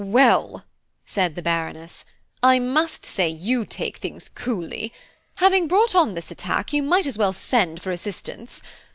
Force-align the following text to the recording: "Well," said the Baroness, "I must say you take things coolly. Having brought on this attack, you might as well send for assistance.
"Well," 0.03 0.65
said 1.05 1.35
the 1.35 1.43
Baroness, 1.43 2.05
"I 2.41 2.57
must 2.57 3.05
say 3.05 3.29
you 3.29 3.65
take 3.67 3.97
things 3.97 4.29
coolly. 4.29 4.91
Having 5.35 5.67
brought 5.67 5.93
on 5.93 6.15
this 6.15 6.31
attack, 6.31 6.73
you 6.73 6.81
might 6.81 7.05
as 7.05 7.19
well 7.19 7.33
send 7.33 7.83
for 7.83 7.91
assistance. 7.91 8.63